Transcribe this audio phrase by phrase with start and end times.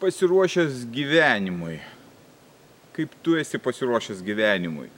[0.00, 1.78] Pasiruošęs gyvenimui?
[2.96, 4.88] Kaip tu esi pasiruošęs gyvenimui?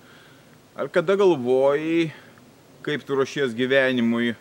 [0.78, 2.12] Ar kada galvojai,
[2.86, 4.36] kaip tu ruošies gyvenimui,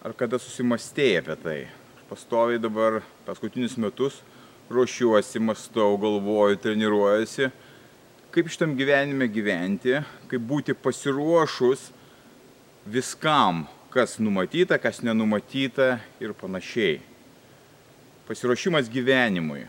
[0.00, 1.58] ar kada susimastėjai apie tai?
[1.98, 4.22] Aš pastoviai dabar paskutinius metus
[4.72, 7.50] ruošiuosi, mastau, galvoju, treniruojuosi,
[8.32, 9.98] kaip šitam gyvenime gyventi,
[10.30, 11.90] kaip būti pasiruošus
[12.88, 17.02] viskam, kas numatyta, kas nenumatyta ir panašiai.
[18.30, 19.66] Pasiruošimas gyvenimui.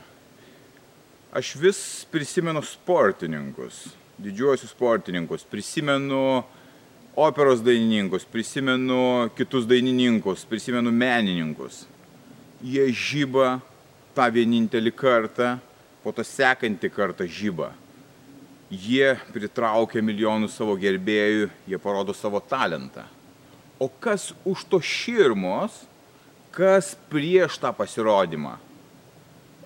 [1.31, 1.77] Aš vis
[2.11, 3.85] prisimenu sportininkus,
[4.19, 6.43] didžiuosius sportininkus, prisimenu
[7.15, 11.85] operos dainininkus, prisimenu kitus dainininkus, prisimenu menininkus.
[12.59, 13.61] Jie žyba
[14.11, 15.53] tą vienintelį kartą,
[16.03, 17.69] po to sekantį kartą žyba.
[18.67, 23.05] Jie pritraukia milijonus savo gerbėjų, jie parodo savo talentą.
[23.79, 25.79] O kas už to širmos,
[26.51, 28.57] kas prieš tą pasirodymą?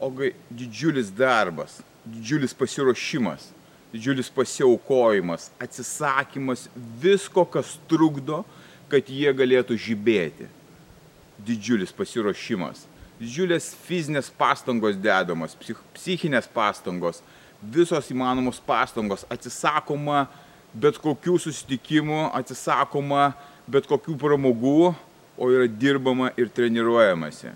[0.02, 3.50] Ogi didžiulis darbas, didžiulis pasiruošimas,
[3.94, 6.68] didžiulis pasiaukojimas, atsisakymas
[7.02, 8.44] visko, kas trukdo,
[8.92, 10.50] kad jie galėtų žibėti.
[11.46, 12.86] Didžiulis pasiruošimas,
[13.20, 17.22] didžiulės fizinės pastangos dedamos, psich, psichinės pastangos,
[17.62, 20.26] visos įmanomos pastangos, atsisakoma
[20.76, 23.34] bet kokių susitikimų, atsisakoma
[23.68, 24.94] bet kokių pramogų,
[25.36, 27.52] o yra dirbama ir treniruojamasi.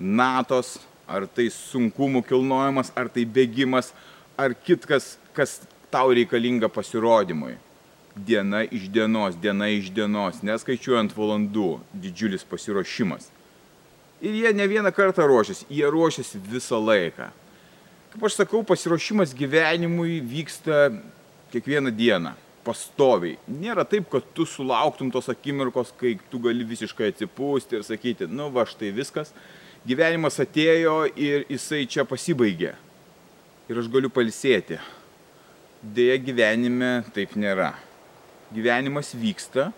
[0.00, 0.78] Natos
[1.08, 3.90] ar tai sunkumų kilnojimas, ar tai bėgimas,
[4.38, 5.58] ar kitkas, kas
[5.90, 7.56] tau reikalinga pasirodymui.
[8.18, 13.30] Diena iš dienos, diena iš dienos, neskaičiuojant valandų, didžiulis pasiruošimas.
[14.20, 17.28] Ir jie ne vieną kartą ruošiasi, jie ruošiasi visą laiką.
[18.12, 20.88] Kaip aš sakau, pasiruošimas gyvenimui vyksta
[21.52, 22.32] kiekvieną dieną,
[22.66, 23.36] pastoviai.
[23.46, 28.48] Nėra taip, kad tu sulauktum tos akimirkos, kai tu gali visiškai atsipūsti ir sakyti, nu
[28.54, 29.30] va štai viskas,
[29.88, 32.74] gyvenimas atėjo ir jisai čia pasibaigė.
[33.68, 34.76] Ir aš galiu palsėti.
[35.80, 37.72] Deja, gyvenime taip nėra.
[38.52, 39.68] Gyvenimas vyksta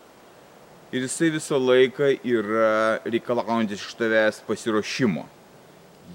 [0.91, 5.27] ir jisai visą laiką yra reikalaujantis iš tavęs pasiruošimo.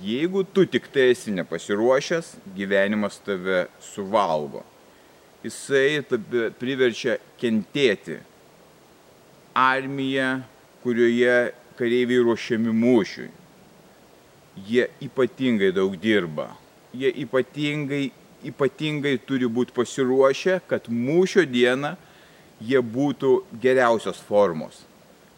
[0.03, 4.65] Jeigu tu tik tai esi nepasiruošęs, gyvenimas tave suvalgo.
[5.45, 8.19] Jisai tave priverčia kentėti.
[9.55, 10.41] Armija,
[10.83, 11.39] kurioje
[11.79, 13.31] kareiviai ruošiami mūšiui
[14.55, 16.49] jie ypatingai daug dirba.
[16.95, 18.09] Jie ypatingai,
[18.47, 21.95] ypatingai turi būti pasiruošę, kad mūšio dieną
[22.63, 24.83] jie būtų geriausios formos.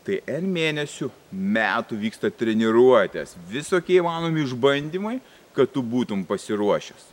[0.08, 5.18] Tai N mėnesių, metų vyksta treniruotės, visokie įmanomi išbandymai,
[5.58, 7.10] kad tu būtum pasiruošęs.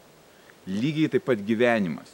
[0.69, 2.13] Lygiai taip pat gyvenimas.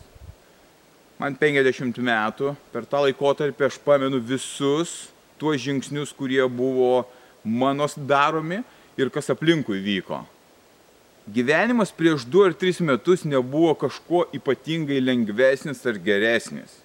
[1.20, 7.04] Man 50 metų, per tą laikotarpį aš pamenu visus tuos žingsnius, kurie buvo
[7.44, 8.62] mano daromi
[8.98, 10.22] ir kas aplinkui vyko.
[11.30, 16.80] Gyvenimas prieš du ar tris metus nebuvo kažkuo ypatingai lengvesnis ar geresnis.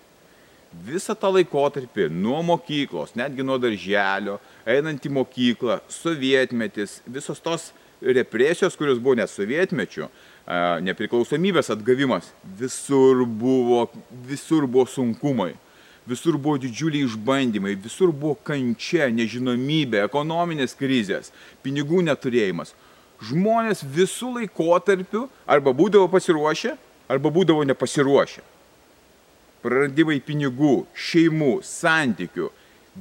[0.85, 4.35] Visą tą laikotarpį, nuo mokyklos, netgi nuo darželio,
[4.67, 7.69] einant į mokyklą, sovietmetis, visos tos
[8.03, 10.09] represijos, kurios buvo net sovietmečių,
[10.85, 12.27] nepriklausomybės atgavimas,
[12.59, 13.85] visur buvo,
[14.27, 15.53] visur buvo sunkumai
[16.07, 21.31] visur buvo didžiuliai išbandymai, visur buvo kančia, nežinomybė, ekonominės krizės,
[21.65, 22.73] pinigų neturėjimas.
[23.25, 26.75] Žmonės visų laikotarpių arba būdavo pasiruošę,
[27.09, 28.43] arba būdavo nepasiruošę.
[29.65, 32.51] Praradimai pinigų, šeimų, santykių.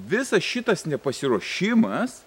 [0.08, 2.22] Visas šitas nepasiruošimas,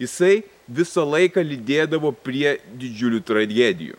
[0.00, 3.98] jisai visą laiką lydėdavo prie didžiulių tragedijų.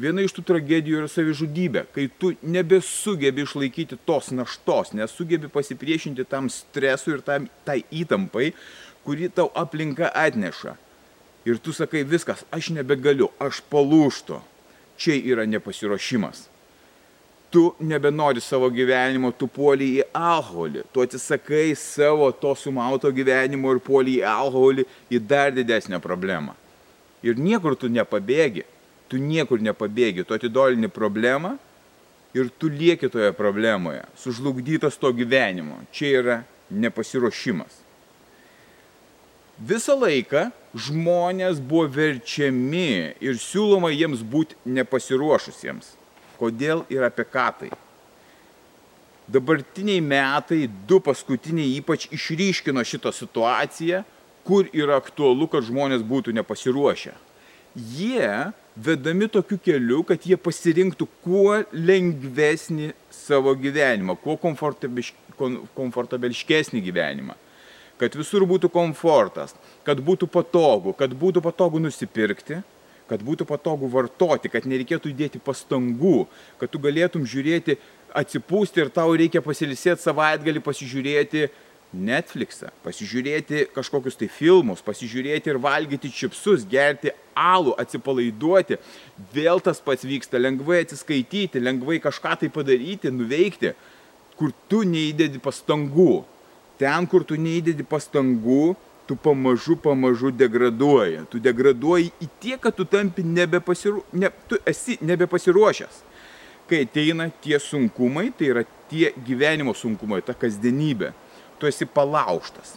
[0.00, 6.48] Viena iš tų tragedijų yra savižudybė, kai tu nebesugebi išlaikyti tos naštos, nesugebi pasipriešinti tam
[6.48, 8.54] stresui ir tam, tai įtampai,
[9.04, 10.78] kurį tau aplinka atneša.
[11.44, 14.40] Ir tu sakai viskas, aš nebegaliu, aš palūštu.
[14.96, 16.46] Čia yra nepasiruošimas.
[17.52, 23.82] Tu nebenori savo gyvenimo, tu puoli į alkoholį, tu atsisakai savo to sumauto gyvenimo ir
[23.84, 26.54] puoli į alkoholį į dar didesnę problemą.
[27.20, 28.64] Ir niekur tu nepabėgi
[29.12, 31.58] tu niekur nepabėgi, tu atidolini problemą
[32.32, 35.82] ir tu lieki toje problemoje, sužlugdytas to gyvenimo.
[35.92, 36.36] Čia yra
[36.72, 37.82] nepasiruošimas.
[39.60, 45.92] Visą laiką žmonės buvo verčiami ir siūloma jiems būti nepasiruošusiems.
[46.40, 47.68] Kodėl ir apie ką tai?
[49.28, 54.00] Dabartiniai metai, du paskutiniai ypač išryškino šitą situaciją,
[54.42, 57.12] kur yra aktualu, kad žmonės būtų nepasiruošę.
[57.76, 64.36] Jie vedami tokiu keliu, kad jie pasirinktų kuo lengvesnį savo gyvenimą, kuo
[65.76, 67.36] komfortabilškesnį gyvenimą.
[68.00, 69.54] Kad visur būtų komfortas,
[69.86, 72.60] kad būtų patogu, kad būtų patogu nusipirkti,
[73.08, 76.26] kad būtų patogu vartoti, kad nereikėtų įdėti pastangų,
[76.60, 77.76] kad tu galėtum žiūrėti,
[78.16, 81.46] atsipūsti ir tau reikia pasilisėti savaitgalį, pasižiūrėti
[81.92, 88.78] Netflixą, pasižiūrėti kažkokius tai filmus, pasižiūrėti ir valgyti čipsus, gerti alų, atsipalaiduoti.
[89.34, 93.74] Vėl tas pats vyksta, lengvai atsiskaityti, lengvai kažką tai padaryti, nuveikti,
[94.40, 96.22] kur tu neįdedi pastangų.
[96.80, 98.72] Ten, kur tu neįdedi pastangų,
[99.06, 101.26] tu pamažu, pamažu degraduoji.
[101.28, 104.00] Tu degraduoji į tiek, kad tu tampi nebepasiru...
[104.16, 106.00] ne, tu esi nebepasiruošęs.
[106.70, 111.12] Kai ateina tie sunkumai, tai yra tie gyvenimo sunkumai, ta kasdienybė
[111.62, 112.74] tu esi palauštas.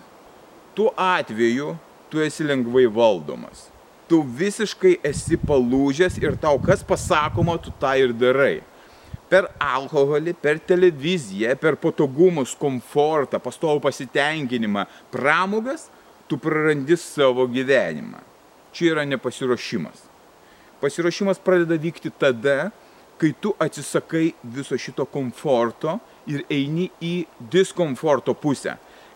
[0.78, 1.74] Tuo atveju
[2.10, 3.66] tu esi lengvai valdomas.
[4.06, 8.60] Tu visiškai esi palūžęs ir tau kas pasakoma, tu tą ir darai.
[9.26, 15.88] Per alkoholį, per televiziją, per patogumus, komfortą, pastovų pasitenkinimą, pramogas,
[16.30, 18.22] tu prarandi savo gyvenimą.
[18.70, 20.06] Čia yra nepasiruošimas.
[20.78, 22.70] Pasiruošimas pradeda vykti tada,
[23.18, 25.98] kai tu atsisakai viso šito komforto
[26.30, 27.16] ir eini į
[27.52, 28.76] diskomforto pusę.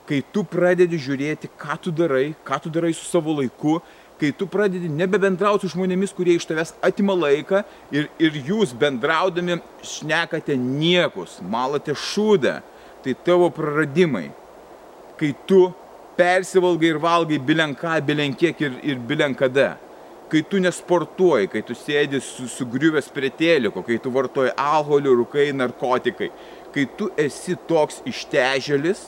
[0.09, 3.77] Kai tu pradedi žiūrėti, ką tu darai, ką tu darai su savo laiku,
[4.19, 7.61] kai tu pradedi nebebendrauti su žmonėmis, kurie iš tavęs atima laiką
[7.95, 12.57] ir, ir jūs bendraudami šnekate niekus, malote šūdą,
[13.05, 14.27] tai tavo praradimai.
[15.19, 15.67] Kai tu
[16.19, 19.75] persivalgai ir valgai bilenką, bilenkiek ir, ir bilenkada
[20.29, 25.47] kai tu nesportuoji, kai tu sėdi su, sugriuvęs prie tėliko, kai tu vartoji alkoholį, rūkai,
[25.57, 26.29] narkotikai,
[26.73, 29.07] kai tu esi toks ištežėlis,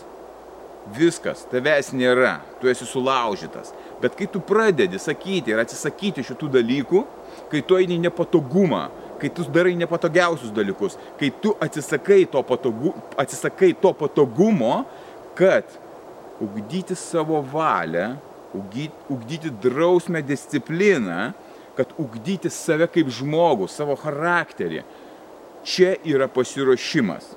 [0.96, 3.74] viskas, tavęs nėra, tu esi sulaužytas.
[4.02, 7.04] Bet kai tu pradedi sakyti ir atsisakyti šitų dalykų,
[7.52, 8.88] kai tu eini nepatogumą,
[9.22, 14.82] kai tu darai nepatogiausius dalykus, kai tu atsisakai to, patogu, atsisakai to patogumo,
[15.38, 15.70] kad
[16.42, 18.16] ugdyti savo valią,
[18.58, 21.32] ugdyti, ugdyti drausmę, discipliną,
[21.78, 24.82] kad ugdyti save kaip žmogų, savo charakterį.
[25.62, 27.36] Čia yra pasiruošimas.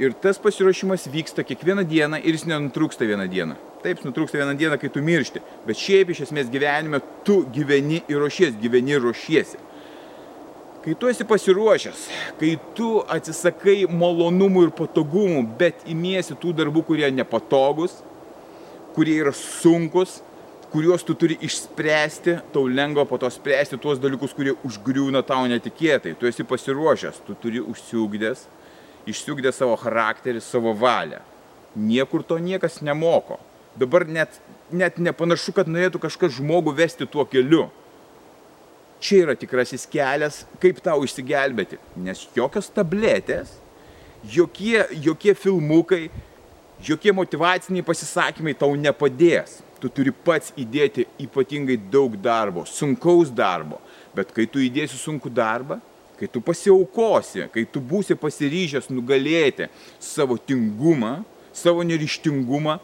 [0.00, 3.56] Ir tas pasiruošimas vyksta kiekvieną dieną ir jis nenutrūksta vieną dieną.
[3.82, 5.42] Taip, nutrūksta vieną dieną, kai tu miršti.
[5.66, 9.60] Bet šiaip iš esmės gyvenime tu gyveni ir ruošies, gyveni ir ruošiesi.
[10.80, 12.04] Kai tu esi pasiruošęs,
[12.40, 17.98] kai tu atsisakai malonumų ir patogumų, bet imiesi tų darbų, kurie nepatogus,
[18.96, 20.22] kurie yra sunkus,
[20.72, 26.14] kuriuos tu turi išspręsti, tau lengva po to spręsti tuos dalykus, kurie užgriūna tau netikėtai.
[26.16, 28.46] Tu esi pasiruošęs, tu turi užsiugdęs
[29.10, 31.20] išsiugdė savo charakterį, savo valią.
[31.76, 33.38] Niekur to niekas nemoko.
[33.78, 34.40] Dabar net,
[34.74, 37.68] net nepanašu, kad norėtų kažkas žmogų vesti tuo keliu.
[39.00, 41.78] Čia yra tikrasis kelias, kaip tau išsigelbėti.
[42.04, 43.54] Nes jokios tabletės,
[44.34, 46.10] jokie, jokie filmukai,
[46.84, 49.60] jokie motivaciniai pasisakymai tau nepadės.
[49.80, 53.78] Tu turi pats įdėti ypatingai daug darbo, sunkaus darbo.
[54.12, 55.78] Bet kai tu įdėsi sunkų darbą,
[56.20, 61.22] kai tu pasiaukosi, kai tu būsi pasiryžęs nugalėti savo tingumą,
[61.56, 62.76] savo nerištingumą,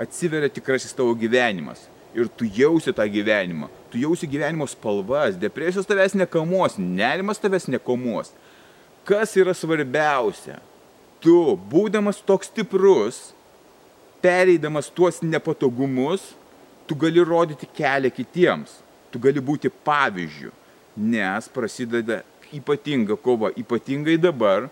[0.00, 1.90] atsiveria tikrasis tavo gyvenimas.
[2.14, 8.30] Ir tu jausi tą gyvenimą, tu jausi gyvenimo spalvas, depresijos tavęs nekamuos, nerimas tavęs nekamuos.
[9.04, 10.60] Kas yra svarbiausia?
[11.20, 11.34] Tu,
[11.68, 13.18] būdamas toks stiprus,
[14.22, 16.30] pereidamas tuos nepatogumus,
[16.86, 18.78] tu gali rodyti kelią kitiems,
[19.10, 20.54] tu gali būti pavyzdžių
[20.96, 22.22] nes prasideda
[22.54, 24.68] ypatinga kova, ypatingai dabar,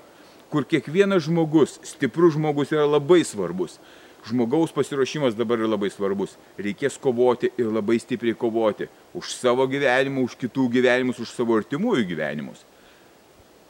[0.52, 3.78] kur kiekvienas žmogus, stiprus žmogus yra labai svarbus.
[4.22, 6.36] Žmogaus pasiruošimas dabar yra labai svarbus.
[6.60, 8.86] Reikės kovoti ir labai stipriai kovoti
[9.18, 12.62] už savo gyvenimą, už kitų gyvenimus, už savo artimųjų gyvenimus.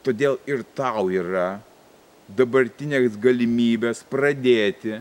[0.04, 1.62] Todėl ir tau yra
[2.28, 5.00] dabartinės galimybės pradėti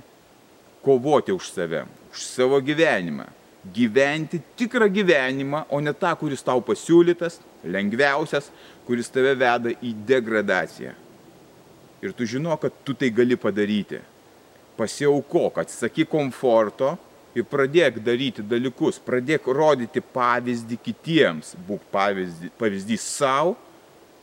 [0.85, 3.27] kovoti už save, už savo gyvenimą
[3.73, 8.49] gyventi tikrą gyvenimą, o ne tą, kuris tau pasiūlytas, lengviausias,
[8.87, 10.95] kuris tave veda į degradaciją.
[12.01, 14.01] Ir tu žino, kad tu tai gali padaryti.
[14.77, 16.95] Pasiaukok, atsisakyk komforto
[17.37, 21.53] ir pradėk daryti dalykus, pradėk rodyti pavyzdį kitiems.
[21.67, 23.53] Būk pavyzdį, pavyzdys savo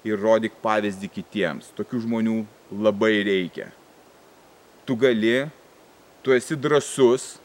[0.02, 1.70] ir rodyk pavyzdį kitiems.
[1.78, 2.40] Tokių žmonių
[2.74, 3.70] labai reikia.
[4.88, 5.46] Tu gali,
[6.24, 7.36] tu esi drasus,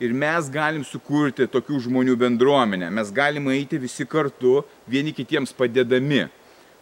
[0.00, 2.88] ir mes galim sukurti tokių žmonių bendruomenę.
[2.90, 6.26] Mes galim eiti visi kartu, vieni kitiems padėdami.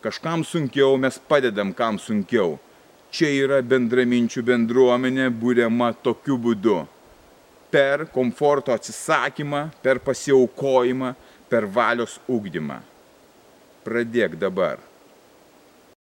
[0.03, 2.57] Kažkam sunkiau, mes padedam kam sunkiau.
[3.11, 6.83] Čia yra bendraminčių bendruomenė būriama tokiu būdu.
[7.73, 11.15] Per komforto atsisakymą, per pasiaukojimą,
[11.51, 12.79] per valios ugdymą.
[13.85, 14.88] Pradėk dabar.